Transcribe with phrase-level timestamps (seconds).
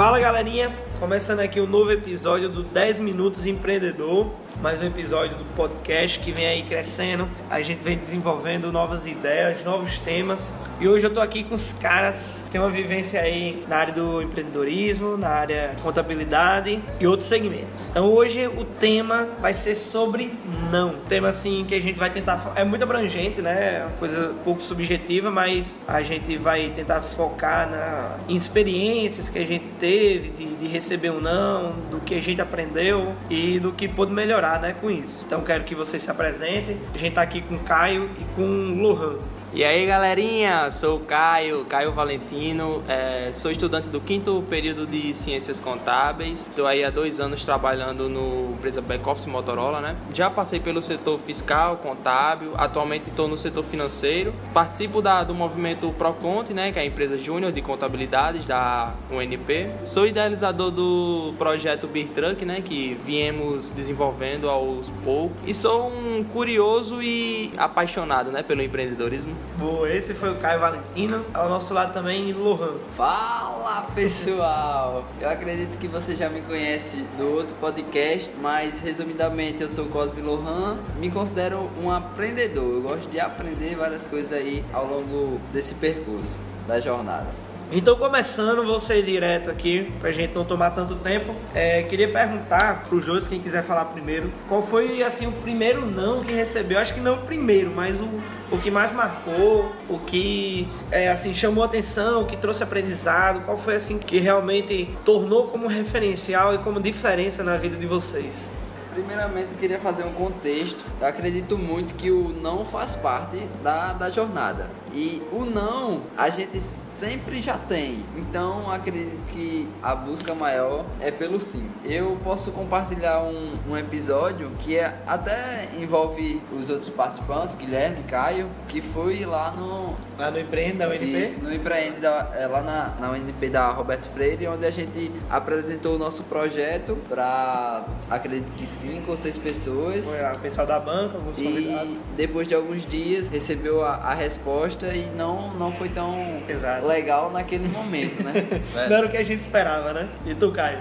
[0.00, 5.44] Fala galerinha, começando aqui um novo episódio do 10 Minutos Empreendedor mais um episódio do
[5.56, 7.26] podcast que vem aí crescendo.
[7.48, 10.54] A gente vem desenvolvendo novas ideias, novos temas.
[10.78, 13.94] E hoje eu tô aqui com os caras que têm uma vivência aí na área
[13.94, 17.88] do empreendedorismo, na área contabilidade e outros segmentos.
[17.90, 20.32] Então hoje o tema vai ser sobre
[20.70, 20.90] não.
[20.90, 23.78] Um tema assim que a gente vai tentar é muito abrangente, né?
[23.78, 29.30] É uma coisa um pouco subjetiva, mas a gente vai tentar focar na em experiências
[29.30, 33.58] que a gente teve de, de receber um não, do que a gente aprendeu e
[33.60, 35.24] do que pôde melhorar né, com isso.
[35.26, 36.80] Então quero que vocês se apresentem.
[36.94, 39.18] A gente está aqui com o Caio e com o Lohan.
[39.52, 45.12] E aí galerinha, sou o Caio, Caio Valentino, é, sou estudante do quinto período de
[45.12, 49.96] Ciências Contábeis, estou aí há dois anos trabalhando no empresa Back Office Motorola, né?
[50.14, 55.90] Já passei pelo setor fiscal, contábil, atualmente estou no setor financeiro, participo da, do movimento
[55.94, 56.70] Proconte, né?
[56.70, 62.44] Que é a empresa júnior de contabilidades da UNP, sou idealizador do projeto Beer Truck,
[62.44, 62.62] né?
[62.64, 68.44] Que viemos desenvolvendo aos poucos e sou um curioso e apaixonado, né?
[68.44, 69.39] Pelo empreendedorismo.
[69.56, 71.24] Boa, esse foi o Caio Valentino.
[71.34, 72.76] Ao nosso lado também, Lohan.
[72.96, 75.04] Fala pessoal!
[75.20, 80.22] Eu acredito que você já me conhece do outro podcast, mas resumidamente eu sou Cosme
[80.22, 80.78] Lohan.
[80.98, 82.74] Me considero um aprendedor.
[82.74, 87.49] Eu gosto de aprender várias coisas aí ao longo desse percurso da jornada.
[87.72, 91.36] Então, começando, vou ser direto aqui, pra gente não tomar tanto tempo.
[91.54, 96.20] É, queria perguntar pro Jôs, quem quiser falar primeiro, qual foi, assim, o primeiro não
[96.20, 96.80] que recebeu?
[96.80, 98.08] Acho que não o primeiro, mas o,
[98.50, 103.56] o que mais marcou, o que, é, assim, chamou atenção, o que trouxe aprendizado, qual
[103.56, 108.52] foi, assim, que realmente tornou como referencial e como diferença na vida de vocês?
[108.92, 110.84] Primeiramente, eu queria fazer um contexto.
[111.00, 114.70] Eu acredito muito que o não faz parte da, da jornada.
[114.92, 118.04] E o não a gente sempre já tem.
[118.16, 121.68] Então acredito que a busca maior é pelo sim.
[121.84, 128.48] Eu posso compartilhar um, um episódio que é, até envolve os outros participantes, Guilherme, Caio,
[128.68, 129.94] que foi lá no.
[130.18, 131.04] Lá no Empreende da UNP?
[131.04, 135.10] Isso, no Empreende, da, é, lá na, na UNP da Roberto Freire, onde a gente
[135.30, 140.06] apresentou o nosso projeto para acredito que cinco ou seis pessoas.
[140.06, 142.04] Foi o pessoal da banca, alguns e convidados.
[142.16, 146.86] depois de alguns dias recebeu a, a resposta e não, não foi tão Exato.
[146.86, 148.32] legal naquele momento, né?
[148.88, 150.08] Não era o que a gente esperava, né?
[150.26, 150.78] E tu, Caio?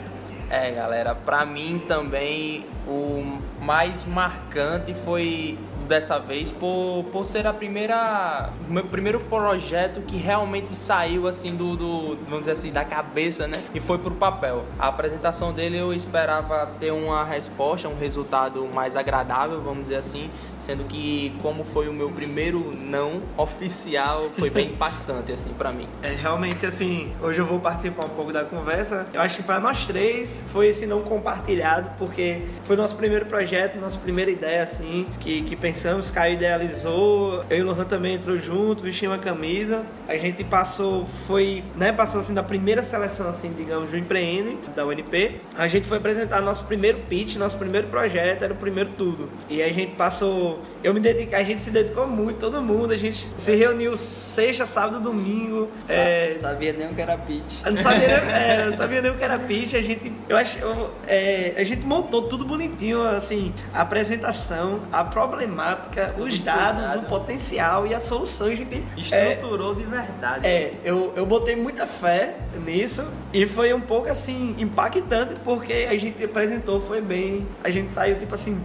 [0.50, 5.58] É, galera, pra mim também o mais marcante foi
[5.90, 11.56] dessa vez por, por ser a primeira o meu primeiro projeto que realmente saiu assim
[11.56, 13.62] do, do vamos dizer assim da cabeça né?
[13.74, 14.64] E foi pro papel.
[14.78, 20.30] A apresentação dele eu esperava ter uma resposta um resultado mais agradável vamos dizer assim
[20.58, 25.88] sendo que como foi o meu primeiro não oficial foi bem impactante assim para mim.
[26.02, 29.08] É, realmente, assim, hoje eu vou participar um pouco da conversa.
[29.14, 33.78] Eu acho que para nós três foi esse não compartilhado, porque foi nosso primeiro projeto,
[33.80, 35.79] nossa primeira ideia, assim, que, que pensamos,
[36.12, 39.84] Caio idealizou, eu e o Lohan também entrou junto, vestimos a camisa.
[40.08, 44.86] A gente passou, foi, né, passou assim da primeira seleção, assim, digamos, do Empreende, da
[44.86, 45.40] UNP.
[45.58, 49.30] A gente foi apresentar nosso primeiro pitch, nosso primeiro projeto, era o primeiro tudo.
[49.50, 52.98] E a gente passou, eu me dediquei, a gente se dedicou muito, todo mundo, a
[52.98, 55.70] gente se reuniu sexta, sábado, domingo.
[55.88, 57.64] é, Sabia nem o que era pitch.
[57.66, 60.36] eu não sabia, nem, é, não sabia nem o que era pitch, a gente, eu
[60.36, 65.69] acho, eu, é, a gente montou tudo bonitinho, assim, a apresentação, a problemática,
[66.18, 70.46] os dados, o potencial e a solução, a gente é, estruturou de verdade.
[70.46, 72.36] É, eu, eu botei muita fé
[72.66, 77.92] nisso e foi um pouco assim impactante porque a gente apresentou, foi bem, a gente
[77.92, 78.62] saiu tipo assim,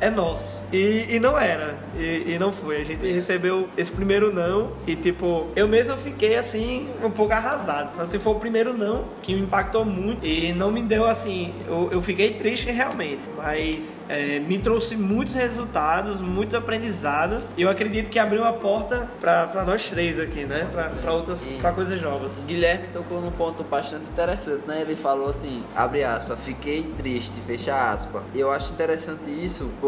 [0.00, 0.60] é nosso.
[0.72, 1.76] E, e não era.
[1.96, 2.80] E, e não foi.
[2.80, 4.72] A gente recebeu esse primeiro não.
[4.86, 7.92] E tipo, eu mesmo fiquei assim, um pouco arrasado.
[8.00, 10.24] Assim, foi o primeiro não que me impactou muito.
[10.24, 11.54] E não me deu assim.
[11.66, 13.22] Eu, eu fiquei triste realmente.
[13.36, 17.40] Mas é, me trouxe muitos resultados, muito aprendizado.
[17.56, 20.68] E eu acredito que abriu uma porta pra, nós três aqui, né?
[20.70, 22.44] Pra, pra outras pra coisas novas.
[22.46, 24.82] Guilherme tocou num ponto bastante interessante, né?
[24.82, 28.22] Ele falou assim, abre aspas, fiquei triste, fecha aspas.
[28.34, 29.85] Eu acho interessante isso porque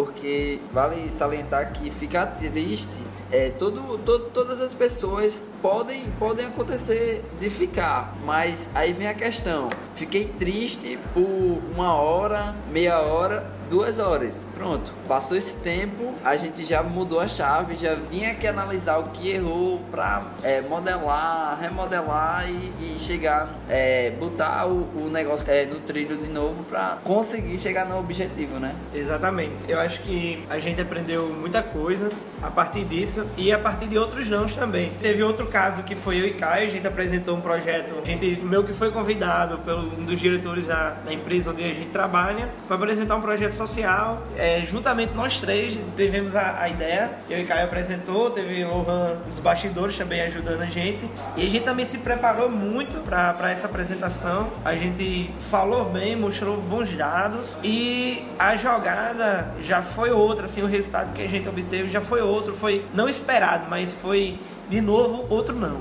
[0.72, 2.98] vale salientar que ficar triste
[3.30, 9.14] é todo, todo todas as pessoas podem podem acontecer de ficar, mas aí vem a
[9.14, 9.68] questão.
[9.94, 14.46] Fiquei triste por uma hora, meia hora, duas horas.
[14.54, 14.92] Pronto.
[15.06, 19.30] Passou esse tempo, a gente já mudou a chave, já vinha aqui analisar o que
[19.30, 25.80] errou pra é, modelar, remodelar e, e chegar, é, botar o, o negócio é, no
[25.80, 28.74] trilho de novo pra conseguir chegar no objetivo, né?
[28.94, 29.64] Exatamente.
[29.68, 32.10] Eu acho que a gente aprendeu muita coisa
[32.42, 34.92] a partir disso e a partir de outros nãos também.
[35.00, 38.38] Teve outro caso que foi eu e Caio, a gente apresentou um projeto, a gente
[38.42, 42.48] meu que foi convidado pelo um dos diretores da, da empresa onde a gente trabalha
[42.66, 44.22] para apresentar um projeto social.
[44.36, 49.38] É, juntamente nós três tivemos a, a, ideia, eu e Caio apresentou, teve Lohan dos
[49.40, 54.48] bastidores também ajudando a gente e a gente também se preparou muito para essa apresentação.
[54.64, 60.66] A gente falou bem, mostrou bons dados e a jogada já foi outra, assim, o
[60.66, 64.38] resultado que a gente obteve já foi outro, foi não esperado, mas foi
[64.68, 65.80] de novo outro não.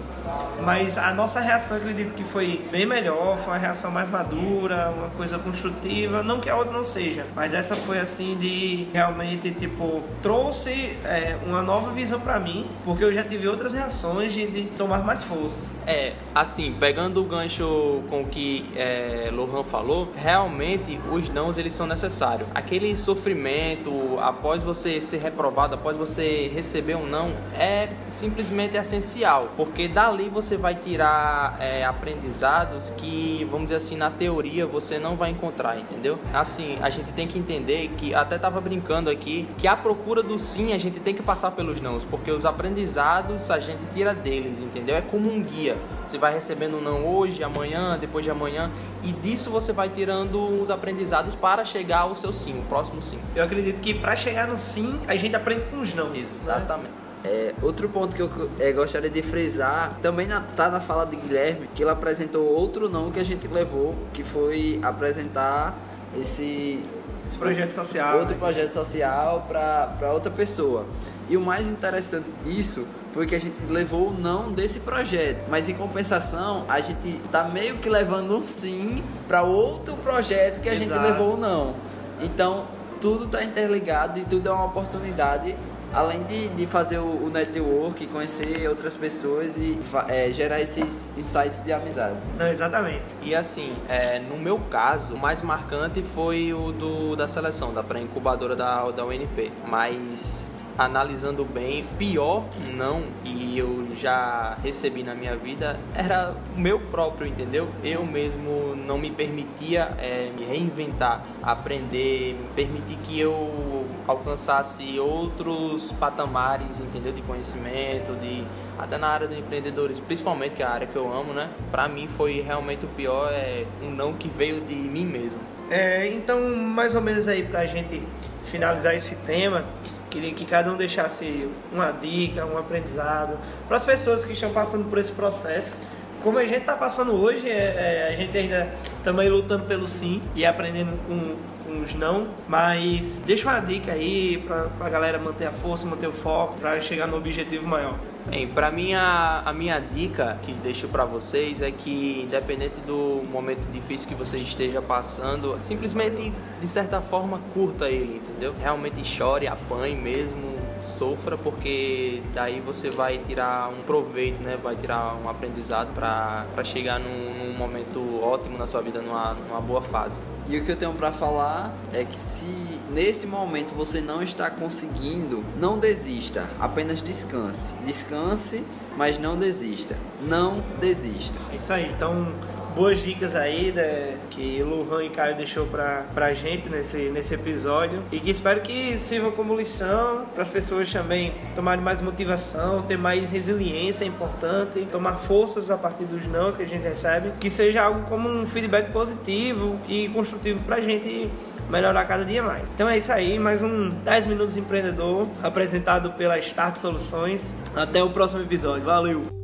[0.64, 5.10] Mas a nossa reação, acredito que foi bem melhor, foi uma reação mais madura, uma
[5.10, 6.24] coisa construtiva.
[6.24, 10.72] Não que a outra não seja, mas essa foi assim de realmente, tipo, trouxe
[11.06, 15.04] é, uma nova visão para mim, porque eu já tive outras reações de, de, tomar
[15.04, 15.72] mais forças.
[15.86, 21.88] É, assim, pegando o gancho com que é, Lohan falou, realmente os nãos eles são
[21.88, 22.48] necessários.
[22.54, 29.88] Aquele sofrimento após você ser reprovado, após você receber um não, é simplesmente essencial, porque
[29.88, 35.32] dali você vai tirar é, aprendizados que, vamos dizer assim, na teoria você não vai
[35.32, 36.20] encontrar, entendeu?
[36.34, 40.38] Assim, a gente tem que entender que, até tava brincando aqui, que a procura do
[40.38, 44.60] sim a gente tem que passar pelos nãos, porque os aprendizados a gente tira deles,
[44.60, 44.96] entendeu?
[44.96, 45.78] É como um guia.
[46.06, 48.72] Você vai recebendo um não hoje, amanhã, depois de amanhã,
[49.04, 53.20] e disso você vai tirando os aprendizados para chegar ao seu sim, o próximo sim.
[53.36, 56.16] Eu acredito que para chegar no sim, a gente aprende com os não.
[56.16, 56.90] Exatamente.
[56.90, 57.07] Né?
[57.28, 61.18] É, outro ponto que eu é, gostaria de frisar, também na, tá na fala de
[61.18, 65.78] Guilherme, que ele apresentou outro não que a gente levou, que foi apresentar
[66.18, 66.84] esse,
[67.26, 68.20] esse projeto social.
[68.20, 68.40] Outro né?
[68.40, 70.86] projeto social para outra pessoa.
[71.30, 75.68] E o mais interessante disso foi que a gente levou o não desse projeto, mas
[75.68, 80.74] em compensação a gente tá meio que levando um sim para outro projeto que a
[80.74, 80.90] Exato.
[80.90, 81.76] gente levou o não.
[82.22, 82.66] Então
[83.02, 85.56] tudo tá interligado e tudo é uma oportunidade
[85.94, 91.62] além de, de fazer o, o network, conhecer outras pessoas e é, gerar esses insights
[91.64, 92.18] de amizade.
[92.38, 93.04] Não, exatamente.
[93.22, 97.84] E assim, é, no meu caso, o mais marcante foi o do, da seleção, da
[97.84, 99.52] pré-incubadora da, da UNP.
[99.66, 102.46] Mas analisando bem, pior
[102.76, 107.68] não e eu já recebi na minha vida era o meu próprio, entendeu?
[107.84, 115.92] Eu mesmo não me permitia é, me reinventar, aprender, me permitir que eu alcançasse outros
[115.94, 117.12] patamares, entendeu?
[117.12, 118.44] De conhecimento, de
[118.78, 121.50] até na área do empreendedores, principalmente que é a área que eu amo, né?
[121.72, 125.40] Para mim foi realmente o pior é um não que veio de mim mesmo.
[125.70, 128.02] É, então mais ou menos aí pra gente
[128.44, 129.66] finalizar esse tema,
[130.10, 133.38] Queria que cada um deixasse uma dica, um aprendizado
[133.68, 135.78] para as pessoas que estão passando por esse processo.
[136.24, 138.74] Como a gente está passando hoje, é, é, a gente ainda
[139.04, 144.38] também lutando pelo sim e aprendendo com, com os não, mas deixa uma dica aí
[144.46, 147.98] para a galera manter a força, manter o foco, para chegar no objetivo maior.
[148.30, 153.22] Bem, para mim a, a, minha dica que deixo para vocês é que independente do
[153.32, 158.54] momento difícil que você esteja passando, simplesmente de certa forma curta ele, entendeu?
[158.60, 160.47] Realmente chore, apanhe mesmo,
[160.84, 164.58] sofra porque daí você vai tirar um proveito, né?
[164.62, 169.62] Vai tirar um aprendizado para chegar num, num, momento ótimo na sua vida, numa, numa
[169.62, 170.22] boa fase.
[170.48, 174.50] E o que eu tenho para falar é que se nesse momento você não está
[174.50, 177.74] conseguindo, não desista, apenas descanse.
[177.86, 178.64] Descanse,
[178.96, 179.98] mas não desista.
[180.22, 181.40] Não desista.
[181.52, 181.92] É isso aí.
[181.92, 182.34] Então,
[182.78, 188.04] boas dicas aí né, que Luhan e Caio deixou pra, pra gente nesse, nesse episódio
[188.12, 192.96] e que espero que sirvam como lição para as pessoas também tomarem mais motivação, ter
[192.96, 197.50] mais resiliência é importante, tomar forças a partir dos não que a gente recebe, que
[197.50, 201.32] seja algo como um feedback positivo e construtivo pra gente
[201.72, 202.64] melhorar cada dia mais.
[202.76, 207.56] Então é isso aí, mais um 10 Minutos Empreendedor apresentado pela Start Soluções.
[207.76, 208.86] Até o próximo episódio.
[208.86, 209.37] Valeu!